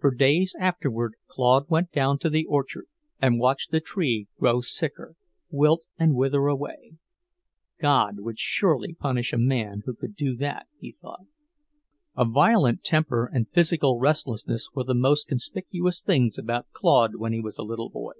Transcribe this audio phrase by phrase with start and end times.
[0.00, 2.86] For days afterward Claude went down to the orchard
[3.22, 5.14] and watched the tree grow sicker,
[5.50, 6.94] wilt and wither away.
[7.80, 11.26] God would surely punish a man who could do that, he thought.
[12.16, 17.38] A violent temper and physical restlessness were the most conspicuous things about Claude when he
[17.38, 18.14] was a little boy.